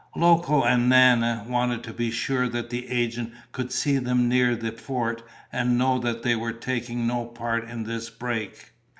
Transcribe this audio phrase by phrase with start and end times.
[0.15, 4.71] Loco and Nana wanted to be sure that the agent could see them near the
[4.71, 5.21] fort
[5.53, 8.71] and know that they were taking no part in this break.